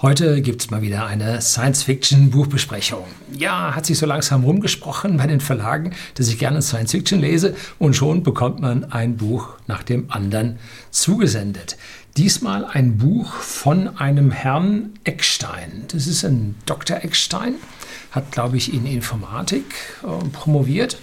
Heute 0.00 0.42
gibt 0.42 0.62
es 0.62 0.70
mal 0.70 0.80
wieder 0.80 1.06
eine 1.06 1.40
Science-Fiction-Buchbesprechung. 1.40 3.02
Ja, 3.32 3.74
hat 3.74 3.84
sich 3.84 3.98
so 3.98 4.06
langsam 4.06 4.44
rumgesprochen 4.44 5.16
bei 5.16 5.26
den 5.26 5.40
Verlagen, 5.40 5.92
dass 6.14 6.28
ich 6.28 6.38
gerne 6.38 6.62
Science-Fiction 6.62 7.18
lese 7.18 7.56
und 7.80 7.96
schon 7.96 8.22
bekommt 8.22 8.60
man 8.60 8.92
ein 8.92 9.16
Buch 9.16 9.56
nach 9.66 9.82
dem 9.82 10.08
anderen 10.08 10.60
zugesendet. 10.92 11.76
Diesmal 12.16 12.64
ein 12.64 12.98
Buch 12.98 13.32
von 13.32 13.96
einem 13.98 14.30
Herrn 14.30 14.90
Eckstein. 15.02 15.86
Das 15.88 16.06
ist 16.06 16.24
ein 16.24 16.54
Dr. 16.64 16.98
Eckstein, 16.98 17.56
hat, 18.12 18.30
glaube 18.30 18.56
ich, 18.56 18.72
in 18.72 18.86
Informatik 18.86 19.64
äh, 20.04 20.28
promoviert. 20.28 21.00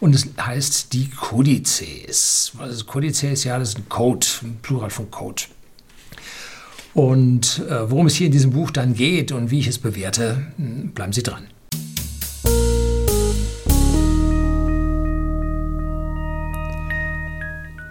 Und 0.00 0.14
es 0.14 0.26
heißt 0.40 0.94
die 0.94 1.10
Kodizes. 1.10 2.52
Also 2.58 2.86
Kodizes, 2.86 3.44
ja, 3.44 3.58
das 3.58 3.70
ist 3.70 3.78
ein 3.78 3.90
Code, 3.90 4.26
ein 4.42 4.56
Plural 4.62 4.88
von 4.88 5.10
Code. 5.10 5.42
Und 6.94 7.62
äh, 7.70 7.90
worum 7.90 8.06
es 8.06 8.14
hier 8.14 8.26
in 8.26 8.32
diesem 8.32 8.50
Buch 8.50 8.70
dann 8.70 8.94
geht 8.94 9.32
und 9.32 9.50
wie 9.50 9.60
ich 9.60 9.66
es 9.66 9.78
bewerte, 9.78 10.46
hm, 10.56 10.90
bleiben 10.90 11.12
Sie 11.12 11.22
dran. 11.22 11.46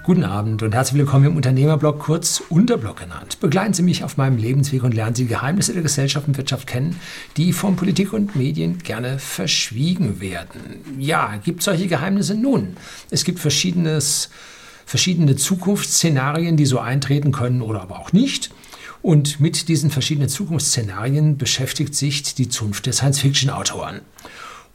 Guten 0.03 0.23
Abend 0.23 0.62
und 0.62 0.73
herzlich 0.73 0.99
willkommen 0.99 1.26
im 1.26 1.35
Unternehmerblog, 1.35 1.99
kurz 1.99 2.43
Unterblog 2.49 2.98
genannt. 2.98 3.40
Begleiten 3.40 3.73
Sie 3.73 3.84
mich 3.84 4.03
auf 4.03 4.17
meinem 4.17 4.38
Lebensweg 4.38 4.84
und 4.84 4.93
lernen 4.93 5.15
Sie 5.15 5.26
Geheimnisse 5.26 5.73
der 5.73 5.84
Gesellschaft 5.84 6.27
und 6.27 6.38
Wirtschaft 6.38 6.68
kennen, 6.68 6.99
die 7.38 7.54
von 7.54 7.76
Politik 7.76 8.12
und 8.12 8.35
Medien 8.35 8.79
gerne 8.79 9.20
verschwiegen 9.20 10.20
werden. 10.20 10.59
Ja, 10.99 11.40
gibt 11.43 11.63
solche 11.63 11.88
Geheimnisse? 11.88 12.35
Nun, 12.35 12.76
es 13.09 13.23
gibt 13.23 13.40
verschiedenes, 13.40 14.29
verschiedene 14.85 15.35
Zukunftsszenarien, 15.35 16.57
die 16.57 16.65
so 16.65 16.79
eintreten 16.79 17.31
können 17.31 17.62
oder 17.62 17.81
aber 17.81 17.99
auch 17.99 18.12
nicht. 18.12 18.52
Und 19.02 19.40
mit 19.40 19.68
diesen 19.68 19.90
verschiedenen 19.90 20.30
Zukunftsszenarien 20.30 21.38
beschäftigt 21.38 21.96
sich 21.96 22.36
die 22.36 22.50
Zunft 22.50 22.86
der 22.86 22.94
Science-Fiction-Autoren. 22.94 24.02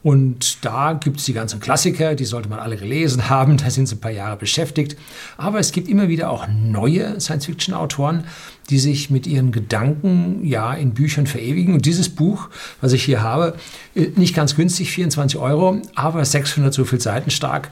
Und 0.03 0.65
da 0.65 0.93
gibt 0.93 1.19
es 1.19 1.25
die 1.25 1.33
ganzen 1.33 1.59
Klassiker, 1.59 2.15
die 2.15 2.27
sollte 2.27 2.49
man 2.49 2.61
alle 2.61 2.77
gelesen 2.77 3.29
haben, 3.29 3.57
da 3.57 3.71
sind 3.71 3.87
sie 3.87 3.97
ein 3.97 4.01
paar 4.01 4.13
Jahre 4.13 4.37
beschäftigt. 4.37 4.97
Aber 5.37 5.59
es 5.59 5.73
gibt 5.73 5.89
immer 5.89 6.09
wieder 6.09 6.31
auch 6.31 6.47
neue 6.47 7.21
Science-Fiction-Autoren, 7.21 8.25
die 8.71 8.79
sich 8.79 9.11
mit 9.11 9.27
ihren 9.27 9.51
Gedanken 9.51 10.45
ja 10.45 10.75
in 10.75 10.95
Büchern 10.95 11.27
verewigen. 11.27 11.75
Und 11.75 11.87
dieses 11.87 12.09
Buch, 12.09 12.51
was 12.81 12.93
ich 12.93 13.05
hier 13.05 13.23
habe, 13.23 13.57
äh, 13.95 14.09
nicht 14.17 14.35
ganz 14.35 14.55
günstig, 14.55 14.93
24 14.93 15.41
Euro, 15.41 15.81
aber 15.95 16.25
600 16.25 16.73
so 16.73 16.85
viel 16.85 17.01
Seiten 17.01 17.31
stark, 17.31 17.71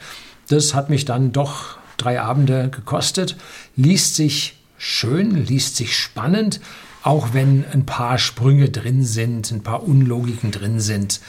das 0.48 0.74
hat 0.74 0.90
mich 0.90 1.04
dann 1.04 1.30
doch 1.30 1.78
drei 1.96 2.20
Abende 2.20 2.68
gekostet, 2.68 3.36
liest 3.76 4.16
sich 4.16 4.56
schön, 4.76 5.44
liest 5.44 5.76
sich 5.76 5.96
spannend, 5.96 6.60
auch 7.02 7.34
wenn 7.34 7.64
ein 7.72 7.86
paar 7.86 8.18
Sprünge 8.18 8.70
drin 8.70 9.04
sind, 9.04 9.50
ein 9.50 9.62
paar 9.62 9.82
Unlogiken 9.82 10.50
drin 10.50 10.80
sind. 10.80 11.20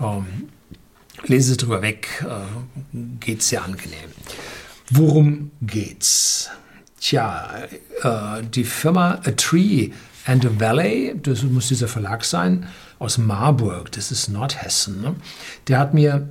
Ähm, 0.00 0.48
lese 1.24 1.52
es 1.52 1.56
drüber 1.58 1.82
weg, 1.82 2.24
äh, 2.26 2.98
geht 3.20 3.42
sehr 3.42 3.64
angenehm. 3.64 4.10
Worum 4.90 5.50
geht's? 5.60 6.50
Tja, 7.00 7.64
äh, 8.02 8.42
die 8.44 8.64
Firma 8.64 9.20
A 9.24 9.32
Tree 9.32 9.90
and 10.24 10.46
a 10.46 10.50
Valley, 10.60 11.14
das 11.20 11.42
muss 11.42 11.68
dieser 11.68 11.88
Verlag 11.88 12.24
sein, 12.24 12.68
aus 12.98 13.18
Marburg, 13.18 13.90
das 13.92 14.12
ist 14.12 14.28
Nordhessen. 14.28 15.00
Ne? 15.02 15.16
Der 15.66 15.78
hat 15.78 15.94
mir 15.94 16.30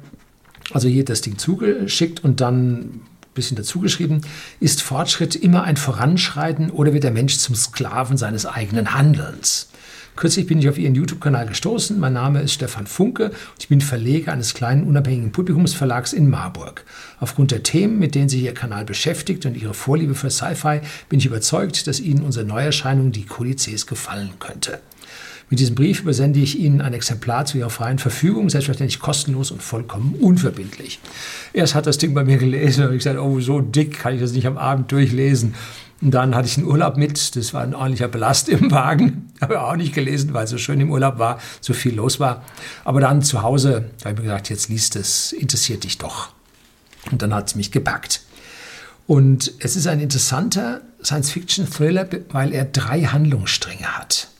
also 0.71 0.87
hier 0.87 1.03
das 1.03 1.21
Ding 1.21 1.37
zugeschickt 1.37 2.23
und 2.23 2.39
dann 2.39 3.01
bisschen 3.33 3.57
dazu 3.57 3.79
geschrieben, 3.79 4.21
ist 4.59 4.81
Fortschritt 4.81 5.35
immer 5.35 5.63
ein 5.63 5.77
Voranschreiten 5.77 6.69
oder 6.69 6.93
wird 6.93 7.03
der 7.03 7.11
Mensch 7.11 7.37
zum 7.37 7.55
Sklaven 7.55 8.17
seines 8.17 8.45
eigenen 8.45 8.93
Handelns? 8.93 9.69
Kürzlich 10.15 10.45
bin 10.45 10.59
ich 10.59 10.67
auf 10.67 10.77
Ihren 10.77 10.93
YouTube-Kanal 10.93 11.47
gestoßen. 11.47 11.97
Mein 11.97 12.13
Name 12.13 12.41
ist 12.41 12.53
Stefan 12.53 12.85
Funke 12.85 13.27
und 13.29 13.35
ich 13.59 13.69
bin 13.69 13.79
Verleger 13.79 14.33
eines 14.33 14.53
kleinen 14.53 14.83
unabhängigen 14.83 15.31
Publikumsverlags 15.31 16.11
in 16.11 16.29
Marburg. 16.29 16.83
Aufgrund 17.19 17.51
der 17.51 17.63
Themen, 17.63 17.97
mit 17.97 18.13
denen 18.13 18.27
sich 18.27 18.43
Ihr 18.43 18.53
Kanal 18.53 18.83
beschäftigt 18.83 19.45
und 19.45 19.55
Ihre 19.55 19.73
Vorliebe 19.73 20.13
für 20.13 20.29
Sci-Fi, 20.29 20.81
bin 21.07 21.19
ich 21.19 21.25
überzeugt, 21.25 21.87
dass 21.87 22.01
Ihnen 22.01 22.23
unsere 22.23 22.45
Neuerscheinung, 22.45 23.13
die 23.13 23.25
Kodizes, 23.25 23.87
gefallen 23.87 24.31
könnte. 24.39 24.81
Mit 25.51 25.59
diesem 25.59 25.75
Brief 25.75 25.99
übersende 25.99 26.39
ich 26.39 26.57
Ihnen 26.57 26.79
ein 26.79 26.93
Exemplar 26.93 27.45
zu 27.45 27.57
Ihrer 27.57 27.69
freien 27.69 27.99
Verfügung, 27.99 28.49
selbstverständlich 28.49 29.01
kostenlos 29.01 29.51
und 29.51 29.61
vollkommen 29.61 30.15
unverbindlich. 30.15 31.01
Erst 31.51 31.75
hat 31.75 31.85
das 31.85 31.97
Ding 31.97 32.13
bei 32.13 32.23
mir 32.23 32.37
gelesen 32.37 32.85
und 32.85 32.93
ich 32.93 32.99
gesagt, 32.99 33.19
oh, 33.19 33.37
so 33.41 33.59
dick 33.59 33.99
kann 33.99 34.15
ich 34.15 34.21
das 34.21 34.31
nicht 34.31 34.47
am 34.47 34.57
Abend 34.57 34.89
durchlesen. 34.93 35.53
Und 36.01 36.11
dann 36.11 36.35
hatte 36.35 36.47
ich 36.47 36.57
einen 36.57 36.67
Urlaub 36.67 36.95
mit, 36.95 37.35
das 37.35 37.53
war 37.53 37.63
ein 37.63 37.75
ordentlicher 37.75 38.07
Belast 38.07 38.47
im 38.47 38.71
Wagen. 38.71 39.29
Habe 39.41 39.61
auch 39.61 39.75
nicht 39.75 39.93
gelesen, 39.93 40.33
weil 40.33 40.45
es 40.45 40.51
so 40.51 40.57
schön 40.57 40.79
im 40.79 40.89
Urlaub 40.89 41.19
war, 41.19 41.37
so 41.59 41.73
viel 41.73 41.95
los 41.95 42.21
war. 42.21 42.45
Aber 42.85 43.01
dann 43.01 43.21
zu 43.21 43.41
Hause 43.41 43.89
habe 44.05 44.13
ich 44.13 44.19
mir 44.19 44.29
gedacht, 44.29 44.49
jetzt 44.49 44.69
liest 44.69 44.95
es, 44.95 45.33
interessiert 45.33 45.83
dich 45.83 45.97
doch. 45.97 46.29
Und 47.11 47.21
dann 47.21 47.33
hat 47.33 47.49
es 47.49 47.55
mich 47.55 47.73
gepackt. 47.73 48.21
Und 49.05 49.51
es 49.59 49.75
ist 49.75 49.87
ein 49.87 49.99
interessanter 49.99 50.79
Science-Fiction-Thriller, 51.03 52.07
weil 52.29 52.53
er 52.53 52.63
drei 52.63 53.01
Handlungsstränge 53.03 53.97
hat. 53.97 54.30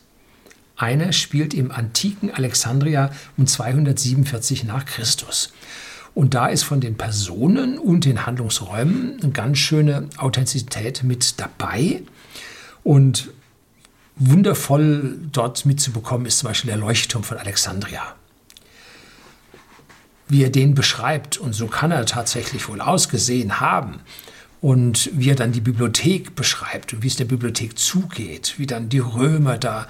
Einer 0.81 1.13
spielt 1.13 1.53
im 1.53 1.71
antiken 1.71 2.31
Alexandria 2.31 3.11
um 3.37 3.45
247 3.45 4.63
nach 4.63 4.85
Christus. 4.85 5.53
Und 6.15 6.33
da 6.33 6.47
ist 6.47 6.63
von 6.63 6.81
den 6.81 6.97
Personen 6.97 7.77
und 7.77 8.05
den 8.05 8.25
Handlungsräumen 8.25 9.19
eine 9.21 9.31
ganz 9.31 9.59
schöne 9.59 10.09
Authentizität 10.17 11.03
mit 11.03 11.39
dabei. 11.39 12.01
Und 12.83 13.29
wundervoll 14.15 15.19
dort 15.31 15.67
mitzubekommen 15.67 16.25
ist 16.25 16.39
zum 16.39 16.49
Beispiel 16.49 16.71
der 16.71 16.79
Leuchtturm 16.79 17.23
von 17.23 17.37
Alexandria. 17.37 18.15
Wie 20.29 20.43
er 20.43 20.49
den 20.49 20.73
beschreibt, 20.73 21.37
und 21.37 21.53
so 21.53 21.67
kann 21.67 21.91
er 21.91 22.07
tatsächlich 22.07 22.67
wohl 22.67 22.81
ausgesehen 22.81 23.59
haben, 23.59 23.99
und 24.61 25.09
wie 25.13 25.31
er 25.31 25.35
dann 25.35 25.51
die 25.51 25.59
Bibliothek 25.59 26.35
beschreibt 26.35 26.93
und 26.93 27.01
wie 27.01 27.07
es 27.07 27.15
der 27.15 27.25
Bibliothek 27.25 27.77
zugeht, 27.77 28.53
wie 28.57 28.67
dann 28.67 28.89
die 28.89 28.99
Römer 28.99 29.57
da 29.57 29.87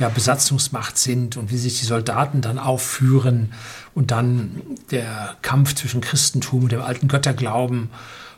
ja, 0.00 0.08
Besatzungsmacht 0.08 0.98
sind 0.98 1.36
und 1.36 1.52
wie 1.52 1.56
sich 1.56 1.78
die 1.78 1.86
Soldaten 1.86 2.40
dann 2.40 2.58
aufführen 2.58 3.52
und 3.94 4.10
dann 4.10 4.60
der 4.90 5.36
Kampf 5.42 5.74
zwischen 5.74 6.00
Christentum 6.00 6.64
und 6.64 6.72
dem 6.72 6.82
alten 6.82 7.06
Götterglauben. 7.06 7.90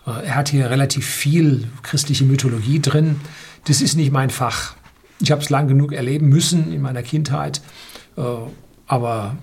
Äh, 0.06 0.26
er 0.26 0.36
hat 0.36 0.50
hier 0.50 0.70
relativ 0.70 1.06
viel 1.06 1.66
christliche 1.82 2.24
Mythologie 2.24 2.80
drin. 2.80 3.20
Das 3.64 3.80
ist 3.80 3.96
nicht 3.96 4.12
mein 4.12 4.30
Fach. 4.30 4.74
Ich 5.20 5.30
habe 5.30 5.42
es 5.42 5.50
lang 5.50 5.66
genug 5.66 5.92
erleben 5.92 6.28
müssen 6.28 6.72
in 6.72 6.82
meiner 6.82 7.02
Kindheit, 7.02 7.62
äh, 8.16 8.22
aber 8.86 9.36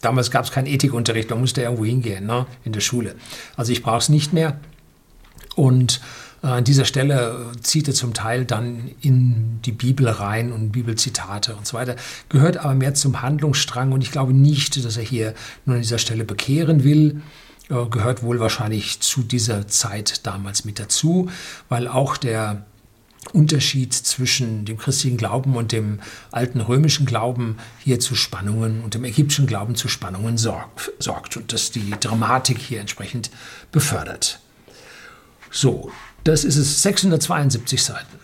damals 0.00 0.30
gab 0.30 0.44
es 0.44 0.50
keinen 0.50 0.66
Ethikunterricht, 0.66 1.30
man 1.30 1.40
musste 1.40 1.62
irgendwo 1.62 1.84
hingehen 1.84 2.26
ne, 2.26 2.46
in 2.64 2.72
der 2.72 2.80
Schule. 2.80 3.14
Also 3.56 3.72
ich 3.72 3.82
brauche 3.82 3.98
es 3.98 4.08
nicht 4.08 4.32
mehr. 4.32 4.58
Und 5.54 6.00
äh, 6.42 6.46
an 6.46 6.64
dieser 6.64 6.84
Stelle 6.84 7.52
zieht 7.62 7.88
er 7.88 7.94
zum 7.94 8.14
Teil 8.14 8.44
dann 8.44 8.90
in 9.00 9.60
die 9.64 9.72
Bibel 9.72 10.08
rein 10.08 10.52
und 10.52 10.72
Bibelzitate 10.72 11.56
und 11.56 11.66
so 11.66 11.76
weiter, 11.76 11.96
gehört 12.28 12.58
aber 12.58 12.74
mehr 12.74 12.94
zum 12.94 13.22
Handlungsstrang 13.22 13.92
und 13.92 14.02
ich 14.02 14.12
glaube 14.12 14.32
nicht, 14.32 14.84
dass 14.84 14.96
er 14.96 15.02
hier 15.02 15.34
nur 15.64 15.76
an 15.76 15.82
dieser 15.82 15.98
Stelle 15.98 16.24
bekehren 16.24 16.84
will, 16.84 17.22
äh, 17.70 17.86
gehört 17.90 18.22
wohl 18.22 18.40
wahrscheinlich 18.40 19.00
zu 19.00 19.22
dieser 19.22 19.68
Zeit 19.68 20.26
damals 20.26 20.64
mit 20.64 20.78
dazu, 20.78 21.28
weil 21.68 21.88
auch 21.88 22.16
der 22.16 22.66
Unterschied 23.34 23.92
zwischen 23.94 24.64
dem 24.64 24.78
christlichen 24.78 25.16
Glauben 25.16 25.56
und 25.56 25.72
dem 25.72 26.00
alten 26.30 26.60
römischen 26.60 27.06
Glauben 27.06 27.58
hier 27.78 28.00
zu 28.00 28.14
Spannungen 28.14 28.82
und 28.82 28.94
dem 28.94 29.04
ägyptischen 29.04 29.46
Glauben 29.46 29.74
zu 29.74 29.88
Spannungen 29.88 30.38
sorgt 30.38 31.36
und 31.36 31.52
das 31.52 31.70
die 31.70 31.90
Dramatik 32.00 32.58
hier 32.58 32.80
entsprechend 32.80 33.30
befördert. 33.72 34.40
So, 35.50 35.90
das 36.24 36.44
ist 36.44 36.56
es, 36.56 36.82
672 36.82 37.82
Seiten. 37.82 38.18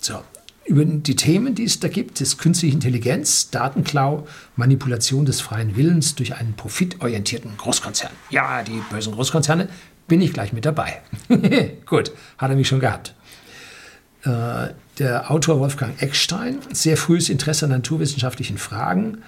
So, 0.00 0.22
über 0.66 0.84
die 0.84 1.16
Themen, 1.16 1.54
die 1.54 1.64
es 1.64 1.80
da 1.80 1.88
gibt, 1.88 2.20
ist 2.20 2.38
künstliche 2.38 2.74
Intelligenz, 2.74 3.50
Datenklau, 3.50 4.26
Manipulation 4.56 5.24
des 5.24 5.40
freien 5.40 5.76
Willens 5.76 6.14
durch 6.14 6.34
einen 6.34 6.54
profitorientierten 6.54 7.56
Großkonzern. 7.56 8.12
Ja, 8.30 8.62
die 8.62 8.82
bösen 8.90 9.12
Großkonzerne, 9.12 9.68
bin 10.08 10.20
ich 10.20 10.32
gleich 10.32 10.52
mit 10.52 10.64
dabei. 10.64 11.02
Gut, 11.86 12.12
hat 12.38 12.50
er 12.50 12.56
mich 12.56 12.68
schon 12.68 12.80
gehabt. 12.80 13.14
Äh, 14.26 14.74
der 14.98 15.30
Autor 15.30 15.60
Wolfgang 15.60 16.02
Eckstein, 16.02 16.58
sehr 16.72 16.96
frühes 16.96 17.28
Interesse 17.28 17.66
an 17.66 17.70
naturwissenschaftlichen 17.70 18.58
Fragen, 18.58 19.18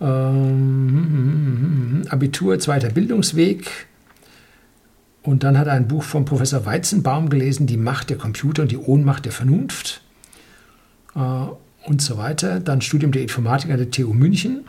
ähm, 0.00 2.02
Abitur, 2.08 2.58
zweiter 2.58 2.88
Bildungsweg. 2.88 3.86
Und 5.22 5.44
dann 5.44 5.58
hat 5.58 5.68
er 5.68 5.74
ein 5.74 5.86
Buch 5.86 6.02
von 6.02 6.24
Professor 6.24 6.66
Weizenbaum 6.66 7.28
gelesen, 7.28 7.66
Die 7.66 7.76
Macht 7.76 8.10
der 8.10 8.18
Computer 8.18 8.62
und 8.62 8.72
die 8.72 8.78
Ohnmacht 8.78 9.24
der 9.24 9.32
Vernunft 9.32 10.02
äh, 11.14 11.20
und 11.86 12.02
so 12.02 12.18
weiter. 12.18 12.60
Dann 12.60 12.80
Studium 12.80 13.12
der 13.12 13.22
Informatik 13.22 13.70
an 13.70 13.76
der 13.76 13.90
TU 13.90 14.14
München. 14.14 14.64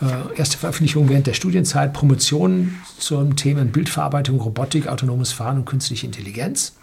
Äh, 0.00 0.38
erste 0.38 0.56
Veröffentlichung 0.56 1.10
während 1.10 1.26
der 1.26 1.34
Studienzeit, 1.34 1.92
Promotion 1.92 2.76
zum 2.98 3.36
Thema 3.36 3.64
Bildverarbeitung, 3.64 4.40
Robotik, 4.40 4.86
autonomes 4.86 5.32
Fahren 5.32 5.58
und 5.58 5.64
künstliche 5.66 6.06
Intelligenz. 6.06 6.74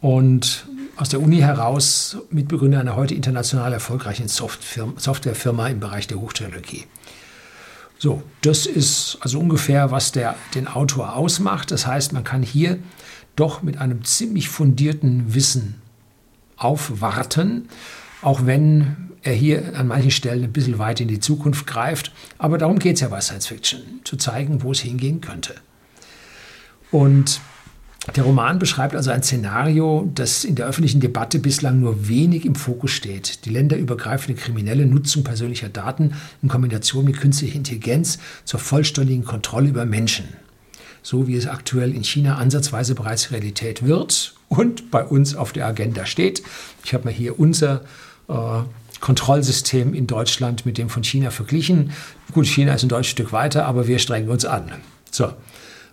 Und 0.00 0.66
aus 0.96 1.08
der 1.08 1.20
Uni 1.20 1.38
heraus, 1.38 2.16
Mitbegründer 2.30 2.80
einer 2.80 2.96
heute 2.96 3.14
international 3.14 3.72
erfolgreichen 3.72 4.28
Softwarefirma 4.28 5.68
im 5.68 5.80
Bereich 5.80 6.06
der 6.06 6.20
Hochtechnologie. 6.20 6.86
So, 7.98 8.22
das 8.42 8.66
ist 8.66 9.18
also 9.20 9.40
ungefähr, 9.40 9.90
was 9.90 10.12
der, 10.12 10.36
den 10.54 10.68
Autor 10.68 11.16
ausmacht. 11.16 11.72
Das 11.72 11.86
heißt, 11.86 12.12
man 12.12 12.22
kann 12.22 12.42
hier 12.42 12.78
doch 13.34 13.62
mit 13.62 13.78
einem 13.78 14.04
ziemlich 14.04 14.48
fundierten 14.48 15.34
Wissen 15.34 15.80
aufwarten, 16.56 17.68
auch 18.22 18.46
wenn 18.46 19.10
er 19.22 19.34
hier 19.34 19.76
an 19.76 19.88
manchen 19.88 20.12
Stellen 20.12 20.44
ein 20.44 20.52
bisschen 20.52 20.78
weit 20.78 21.00
in 21.00 21.08
die 21.08 21.20
Zukunft 21.20 21.66
greift. 21.66 22.12
Aber 22.38 22.56
darum 22.56 22.78
geht 22.78 22.94
es 22.94 23.00
ja 23.00 23.08
bei 23.08 23.20
Science 23.20 23.46
Fiction, 23.46 23.80
zu 24.04 24.16
zeigen, 24.16 24.62
wo 24.62 24.72
es 24.72 24.80
hingehen 24.80 25.20
könnte. 25.20 25.56
Und 26.90 27.40
der 28.16 28.24
Roman 28.24 28.58
beschreibt 28.58 28.94
also 28.94 29.10
ein 29.10 29.22
Szenario, 29.22 30.10
das 30.14 30.44
in 30.44 30.54
der 30.54 30.66
öffentlichen 30.66 31.00
Debatte 31.00 31.38
bislang 31.38 31.80
nur 31.80 32.08
wenig 32.08 32.46
im 32.46 32.54
Fokus 32.54 32.92
steht. 32.92 33.44
Die 33.44 33.50
länderübergreifende 33.50 34.40
kriminelle 34.40 34.86
Nutzung 34.86 35.24
persönlicher 35.24 35.68
Daten 35.68 36.14
in 36.40 36.48
Kombination 36.48 37.04
mit 37.04 37.20
künstlicher 37.20 37.56
Intelligenz 37.56 38.18
zur 38.44 38.60
vollständigen 38.60 39.24
Kontrolle 39.24 39.68
über 39.68 39.84
Menschen. 39.84 40.26
So 41.02 41.26
wie 41.26 41.36
es 41.36 41.46
aktuell 41.46 41.94
in 41.94 42.02
China 42.02 42.36
ansatzweise 42.36 42.94
bereits 42.94 43.30
Realität 43.30 43.84
wird 43.84 44.34
und 44.48 44.90
bei 44.90 45.04
uns 45.04 45.34
auf 45.34 45.52
der 45.52 45.66
Agenda 45.66 46.06
steht. 46.06 46.42
Ich 46.84 46.94
habe 46.94 47.04
mir 47.04 47.14
hier 47.14 47.38
unser 47.38 47.82
äh, 48.28 48.62
Kontrollsystem 49.00 49.94
in 49.94 50.06
Deutschland 50.06 50.66
mit 50.66 50.78
dem 50.78 50.88
von 50.88 51.04
China 51.04 51.30
verglichen. 51.30 51.92
Gut, 52.32 52.46
China 52.46 52.74
ist 52.74 52.82
ein 52.82 52.88
deutsches 52.88 53.12
Stück 53.12 53.32
weiter, 53.32 53.66
aber 53.66 53.86
wir 53.86 53.98
strengen 53.98 54.28
uns 54.28 54.44
an. 54.44 54.72
So, 55.10 55.32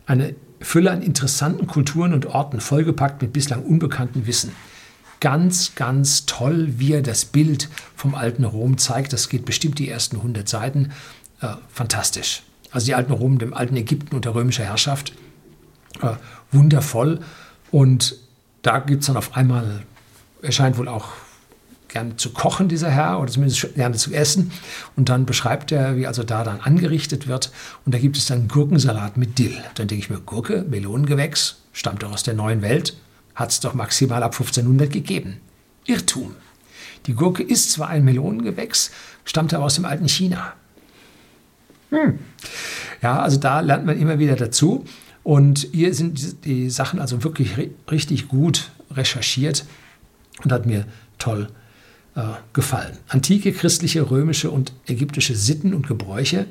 eine 0.05 0.35
Fülle 0.65 0.89
an 0.89 1.03
interessanten 1.03 1.67
Kulturen 1.67 2.11
und 2.11 2.25
Orten, 2.25 2.59
vollgepackt 2.59 3.21
mit 3.21 3.31
bislang 3.31 3.61
unbekanntem 3.61 4.25
Wissen. 4.25 4.51
Ganz, 5.19 5.75
ganz 5.75 6.25
toll, 6.25 6.73
wie 6.79 6.93
er 6.93 7.03
das 7.03 7.23
Bild 7.23 7.69
vom 7.95 8.15
alten 8.15 8.43
Rom 8.43 8.79
zeigt. 8.79 9.13
Das 9.13 9.29
geht 9.29 9.45
bestimmt 9.45 9.77
die 9.77 9.87
ersten 9.87 10.17
100 10.17 10.49
Seiten. 10.49 10.91
Äh, 11.39 11.49
fantastisch. 11.71 12.41
Also 12.71 12.87
die 12.87 12.95
alten 12.95 13.13
Rom, 13.13 13.37
dem 13.37 13.53
alten 13.53 13.75
Ägypten 13.75 14.15
unter 14.15 14.33
römischer 14.33 14.63
Herrschaft. 14.63 15.13
Äh, 16.01 16.15
wundervoll. 16.51 17.19
Und 17.69 18.15
da 18.63 18.79
gibt 18.79 19.01
es 19.01 19.07
dann 19.07 19.17
auf 19.17 19.37
einmal, 19.37 19.83
er 20.41 20.51
scheint 20.51 20.79
wohl 20.79 20.87
auch 20.87 21.09
gerne 21.95 22.17
zu 22.17 22.31
kochen, 22.31 22.67
dieser 22.67 22.89
Herr, 22.91 23.21
oder 23.21 23.31
zumindest 23.31 23.73
gerne 23.73 23.95
zu 23.95 24.13
essen. 24.13 24.51
Und 24.97 25.07
dann 25.07 25.25
beschreibt 25.25 25.71
er, 25.71 25.95
wie 25.95 26.07
also 26.07 26.23
da 26.23 26.43
dann 26.43 26.59
angerichtet 26.59 27.25
wird. 27.25 27.53
Und 27.85 27.95
da 27.95 27.99
gibt 27.99 28.17
es 28.17 28.25
dann 28.25 28.49
Gurkensalat 28.49 29.15
mit 29.15 29.39
Dill. 29.39 29.55
Dann 29.75 29.87
denke 29.87 30.03
ich 30.03 30.09
mir, 30.09 30.19
Gurke, 30.19 30.65
Melonengewächs, 30.69 31.61
stammt 31.71 32.03
doch 32.03 32.11
aus 32.11 32.23
der 32.23 32.33
neuen 32.33 32.61
Welt, 32.61 32.97
hat 33.33 33.51
es 33.51 33.61
doch 33.61 33.73
maximal 33.75 34.23
ab 34.23 34.33
1500 34.33 34.91
gegeben. 34.91 35.37
Irrtum. 35.85 36.35
Die 37.05 37.13
Gurke 37.13 37.43
ist 37.43 37.71
zwar 37.71 37.87
ein 37.87 38.03
Melonengewächs, 38.03 38.91
stammt 39.23 39.53
aber 39.53 39.63
aus 39.63 39.75
dem 39.75 39.85
alten 39.85 40.09
China. 40.09 40.51
Hm. 41.91 42.19
Ja, 43.01 43.21
also 43.21 43.37
da 43.37 43.61
lernt 43.61 43.85
man 43.85 43.97
immer 43.97 44.19
wieder 44.19 44.35
dazu. 44.35 44.83
Und 45.23 45.69
hier 45.71 45.93
sind 45.93 46.43
die 46.43 46.69
Sachen 46.69 46.99
also 46.99 47.23
wirklich 47.23 47.51
richtig 47.89 48.27
gut 48.27 48.71
recherchiert 48.91 49.65
und 50.43 50.51
hat 50.51 50.65
mir 50.65 50.85
toll 51.19 51.43
gefallen 51.43 51.64
äh, 52.15 52.21
gefallen. 52.53 52.97
Antike 53.07 53.51
christliche, 53.51 54.09
römische 54.09 54.51
und 54.51 54.73
ägyptische 54.87 55.35
Sitten 55.35 55.73
und 55.73 55.87
Gebräuche, 55.87 56.47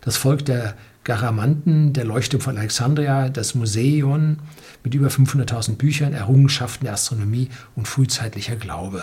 das 0.00 0.16
Volk 0.16 0.44
der 0.44 0.76
Garamanten, 1.04 1.92
der 1.92 2.04
Leuchtturm 2.04 2.40
von 2.40 2.58
Alexandria, 2.58 3.28
das 3.28 3.54
Museum 3.54 4.38
mit 4.84 4.94
über 4.94 5.08
500.000 5.08 5.76
Büchern, 5.76 6.12
Errungenschaften 6.12 6.84
der 6.84 6.94
Astronomie 6.94 7.48
und 7.74 7.88
frühzeitlicher 7.88 8.56
Glaube. 8.56 9.02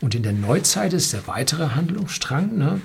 Und 0.00 0.14
in 0.14 0.22
der 0.22 0.32
Neuzeit 0.32 0.92
ist 0.92 1.12
der 1.12 1.26
weitere 1.26 1.70
Handlungsstrang. 1.70 2.56
Ne? 2.56 2.80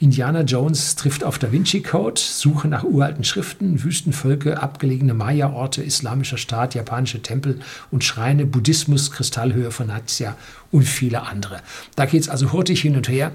Indiana 0.00 0.42
Jones 0.42 0.96
trifft 0.96 1.22
auf 1.22 1.38
Da 1.38 1.52
Vinci 1.52 1.80
Code, 1.80 2.20
Suche 2.20 2.68
nach 2.68 2.84
uralten 2.84 3.24
Schriften, 3.24 3.82
Wüstenvölker, 3.82 4.62
abgelegene 4.62 5.14
Maya-Orte, 5.14 5.82
islamischer 5.82 6.36
Staat, 6.36 6.74
japanische 6.74 7.22
Tempel 7.22 7.60
und 7.90 8.02
Schreine, 8.02 8.44
Buddhismus, 8.44 9.12
Kristallhöhe 9.12 9.70
von 9.70 9.86
Nazia 9.86 10.36
und 10.72 10.82
viele 10.82 11.22
andere. 11.22 11.60
Da 11.94 12.06
geht 12.06 12.22
es 12.22 12.28
also 12.28 12.52
hurtig 12.52 12.80
hin 12.82 12.96
und 12.96 13.08
her. 13.08 13.32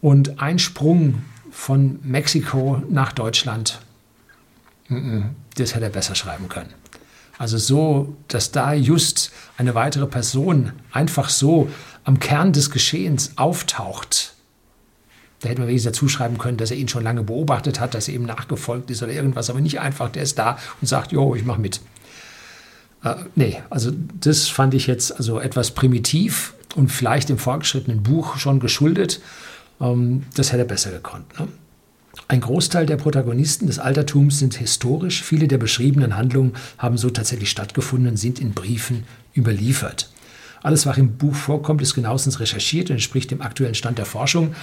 Und 0.00 0.40
ein 0.40 0.58
Sprung 0.58 1.22
von 1.50 1.98
Mexiko 2.02 2.82
nach 2.88 3.12
Deutschland, 3.12 3.80
das 4.88 5.74
hätte 5.74 5.84
er 5.84 5.90
besser 5.90 6.14
schreiben 6.14 6.48
können. 6.48 6.72
Also 7.36 7.58
so, 7.58 8.16
dass 8.28 8.50
da 8.50 8.72
just 8.72 9.30
eine 9.56 9.74
weitere 9.74 10.06
Person 10.06 10.72
einfach 10.90 11.28
so 11.28 11.68
am 12.04 12.18
Kern 12.18 12.52
des 12.52 12.70
Geschehens 12.70 13.32
auftaucht 13.36 14.27
da 15.40 15.48
hätte 15.48 15.60
man 15.60 15.68
wenigstens 15.68 15.92
dazu 15.92 16.08
schreiben 16.08 16.38
können, 16.38 16.56
dass 16.56 16.70
er 16.70 16.76
ihn 16.76 16.88
schon 16.88 17.04
lange 17.04 17.22
beobachtet 17.22 17.80
hat, 17.80 17.94
dass 17.94 18.08
er 18.08 18.14
ihm 18.14 18.24
nachgefolgt 18.24 18.90
ist 18.90 19.02
oder 19.02 19.12
irgendwas, 19.12 19.50
aber 19.50 19.60
nicht 19.60 19.80
einfach, 19.80 20.10
der 20.10 20.22
ist 20.22 20.38
da 20.38 20.58
und 20.80 20.88
sagt, 20.88 21.12
jo, 21.12 21.34
ich 21.34 21.44
mache 21.44 21.60
mit. 21.60 21.80
Äh, 23.04 23.14
nee, 23.34 23.62
also 23.70 23.92
das 24.20 24.48
fand 24.48 24.74
ich 24.74 24.86
jetzt 24.86 25.16
also 25.16 25.38
etwas 25.38 25.70
primitiv 25.70 26.54
und 26.74 26.90
vielleicht 26.90 27.28
dem 27.28 27.38
fortgeschrittenen 27.38 28.02
Buch 28.02 28.36
schon 28.38 28.58
geschuldet. 28.58 29.20
Ähm, 29.80 30.24
das 30.34 30.52
hätte 30.52 30.62
er 30.62 30.68
besser 30.68 30.90
gekonnt. 30.90 31.38
Ne? 31.38 31.48
Ein 32.26 32.40
Großteil 32.40 32.86
der 32.86 32.96
Protagonisten 32.96 33.68
des 33.68 33.78
Altertums 33.78 34.40
sind 34.40 34.56
historisch. 34.56 35.22
Viele 35.22 35.46
der 35.46 35.58
beschriebenen 35.58 36.16
Handlungen 36.16 36.54
haben 36.76 36.98
so 36.98 37.10
tatsächlich 37.10 37.50
stattgefunden 37.50 38.10
und 38.10 38.16
sind 38.16 38.40
in 38.40 38.52
Briefen 38.52 39.04
überliefert. 39.36 40.10
Alles, 40.62 40.86
was 40.86 40.98
im 40.98 41.16
Buch 41.16 41.34
vorkommt, 41.34 41.82
ist 41.82 41.94
genauestens 41.94 42.40
recherchiert 42.40 42.90
und 42.90 42.96
entspricht 42.96 43.30
dem 43.30 43.42
aktuellen 43.42 43.74
Stand 43.74 43.98
der 43.98 44.06
Forschung. 44.06 44.54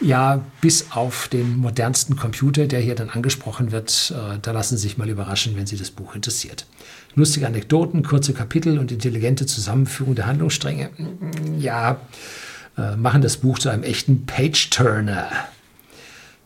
Ja, 0.00 0.44
bis 0.60 0.90
auf 0.90 1.28
den 1.28 1.58
modernsten 1.58 2.16
Computer, 2.16 2.66
der 2.66 2.80
hier 2.80 2.94
dann 2.94 3.10
angesprochen 3.10 3.72
wird. 3.72 4.12
Äh, 4.16 4.38
da 4.40 4.52
lassen 4.52 4.76
Sie 4.76 4.82
sich 4.82 4.98
mal 4.98 5.08
überraschen, 5.08 5.56
wenn 5.56 5.66
Sie 5.66 5.76
das 5.76 5.90
Buch 5.90 6.14
interessiert. 6.14 6.66
Lustige 7.14 7.46
Anekdoten, 7.46 8.02
kurze 8.02 8.32
Kapitel 8.32 8.78
und 8.78 8.90
intelligente 8.90 9.46
Zusammenführung 9.46 10.14
der 10.14 10.26
Handlungsstränge. 10.26 10.90
Ja, 11.58 12.00
äh, 12.76 12.96
machen 12.96 13.22
das 13.22 13.36
Buch 13.36 13.58
zu 13.58 13.68
einem 13.68 13.82
echten 13.82 14.26
Page-Turner. 14.26 15.28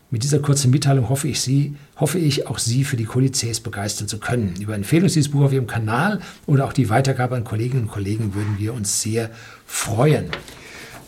Mit 0.09 0.23
dieser 0.23 0.39
kurzen 0.39 0.71
Mitteilung 0.71 1.09
hoffe 1.09 1.27
ich, 1.27 1.41
Sie, 1.41 1.75
hoffe 1.97 2.17
ich, 2.17 2.47
auch 2.47 2.59
Sie 2.59 2.85
für 2.85 2.95
die 2.95 3.03
Kodizes 3.03 3.59
begeistern 3.59 4.07
zu 4.07 4.19
können. 4.19 4.55
Über 4.57 4.73
Empfehlung 4.73 5.07
dieses 5.07 5.29
Buch 5.29 5.43
auf 5.43 5.51
Ihrem 5.51 5.67
Kanal 5.67 6.21
oder 6.45 6.63
auch 6.65 6.71
die 6.71 6.89
Weitergabe 6.89 7.35
an 7.35 7.43
Kolleginnen 7.43 7.83
und 7.83 7.91
Kollegen 7.91 8.33
würden 8.33 8.57
wir 8.57 8.73
uns 8.73 9.01
sehr 9.01 9.29
freuen. 9.65 10.27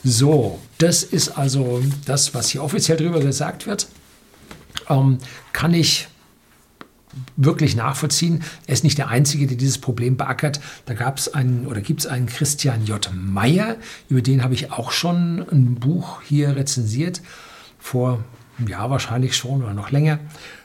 So, 0.04 0.60
das 0.80 1.04
ist 1.04 1.38
also 1.38 1.81
das, 2.06 2.34
was 2.34 2.50
hier 2.50 2.62
offiziell 2.62 2.98
darüber 2.98 3.22
gesagt 3.22 3.68
wird. 3.68 3.88
Ähm, 4.89 5.20
kann 5.53 5.74
ich 5.74 6.10
wirklich 7.38 7.77
nachvollziehen. 7.77 8.44
Er 8.68 8.74
ist 8.74 8.84
nicht 8.84 8.98
der 8.98 9.08
Einzige, 9.08 9.48
der 9.48 9.58
dieses 9.58 9.77
Problem 9.77 10.18
beackert. 10.18 10.60
Da 10.86 10.94
gab 10.94 11.18
es 11.18 11.34
einen 11.34 11.68
oder 11.68 11.79
gibt 11.79 12.01
es 12.01 12.08
einen 12.08 12.27
Christian 12.27 12.86
J. 12.86 13.10
Meyer, 13.13 13.77
über 14.10 14.22
den 14.22 14.44
habe 14.44 14.53
ich 14.53 14.72
auch 14.74 14.91
schon 14.91 15.46
ein 15.50 15.75
Buch 15.75 16.22
hier 16.22 16.56
rezensiert 16.58 17.22
vor 17.79 18.24
ja 18.68 18.89
wahrscheinlich 18.89 19.36
schon 19.36 19.63
oder 19.63 19.74
noch 19.74 19.92
länger, 19.92 20.20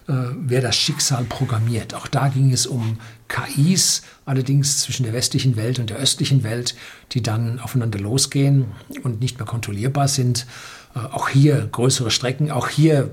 äh, 0.08 0.12
wer 0.36 0.60
das 0.60 0.76
Schicksal 0.76 1.24
programmiert. 1.24 1.94
Auch 1.94 2.06
da 2.06 2.28
ging 2.28 2.52
es 2.52 2.66
um 2.66 2.98
KIs, 3.28 4.02
allerdings 4.24 4.80
zwischen 4.80 5.04
der 5.04 5.12
westlichen 5.12 5.56
Welt 5.56 5.78
und 5.78 5.90
der 5.90 5.96
östlichen 5.98 6.42
Welt, 6.42 6.74
die 7.12 7.22
dann 7.22 7.58
aufeinander 7.60 7.98
losgehen 7.98 8.66
und 9.02 9.20
nicht 9.20 9.38
mehr 9.38 9.46
kontrollierbar 9.46 10.08
sind. 10.08 10.46
Äh, 10.94 11.00
auch 11.00 11.28
hier 11.28 11.68
größere 11.70 12.10
Strecken, 12.10 12.50
auch 12.50 12.68
hier 12.68 13.10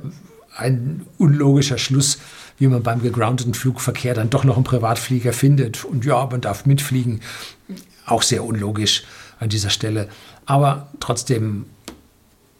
ein 0.55 1.05
unlogischer 1.17 1.77
Schluss, 1.77 2.19
wie 2.57 2.67
man 2.67 2.83
beim 2.83 3.01
gegroundeten 3.01 3.53
Flugverkehr 3.53 4.13
dann 4.13 4.29
doch 4.29 4.43
noch 4.43 4.55
einen 4.55 4.63
Privatflieger 4.63 5.33
findet. 5.33 5.85
Und 5.85 6.05
ja, 6.05 6.27
man 6.29 6.41
darf 6.41 6.65
mitfliegen. 6.65 7.21
Auch 8.05 8.21
sehr 8.21 8.43
unlogisch 8.43 9.03
an 9.39 9.49
dieser 9.49 9.69
Stelle. 9.69 10.09
Aber 10.45 10.89
trotzdem 10.99 11.65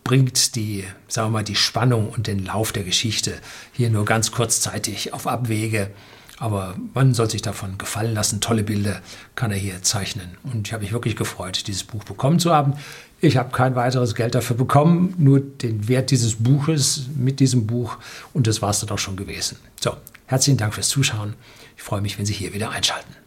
bringt 0.03 0.55
die, 0.55 0.83
sagen 1.07 1.27
wir 1.27 1.39
mal, 1.39 1.43
die 1.43 1.55
Spannung 1.55 2.09
und 2.09 2.27
den 2.27 2.45
Lauf 2.45 2.71
der 2.71 2.83
Geschichte 2.83 3.33
hier 3.71 3.89
nur 3.89 4.05
ganz 4.05 4.31
kurzzeitig 4.31 5.13
auf 5.13 5.27
Abwege. 5.27 5.91
Aber 6.37 6.75
man 6.95 7.13
soll 7.13 7.29
sich 7.29 7.43
davon 7.43 7.77
gefallen 7.77 8.15
lassen. 8.15 8.41
Tolle 8.41 8.63
Bilder 8.63 9.01
kann 9.35 9.51
er 9.51 9.57
hier 9.57 9.83
zeichnen. 9.83 10.37
Und 10.43 10.67
ich 10.67 10.73
habe 10.73 10.83
mich 10.83 10.91
wirklich 10.91 11.15
gefreut, 11.15 11.67
dieses 11.67 11.83
Buch 11.83 12.03
bekommen 12.03 12.39
zu 12.39 12.51
haben. 12.51 12.73
Ich 13.19 13.37
habe 13.37 13.51
kein 13.51 13.75
weiteres 13.75 14.15
Geld 14.15 14.33
dafür 14.33 14.55
bekommen, 14.55 15.13
nur 15.19 15.39
den 15.39 15.87
Wert 15.87 16.09
dieses 16.09 16.37
Buches 16.37 17.03
mit 17.15 17.39
diesem 17.39 17.67
Buch. 17.67 17.97
Und 18.33 18.47
das 18.47 18.63
war 18.63 18.71
es 18.71 18.79
dann 18.79 18.89
auch 18.89 18.97
schon 18.97 19.17
gewesen. 19.17 19.57
So, 19.79 19.95
herzlichen 20.25 20.57
Dank 20.57 20.73
fürs 20.73 20.89
Zuschauen. 20.89 21.35
Ich 21.77 21.83
freue 21.83 22.01
mich, 22.01 22.17
wenn 22.17 22.25
Sie 22.25 22.33
hier 22.33 22.53
wieder 22.53 22.71
einschalten. 22.71 23.20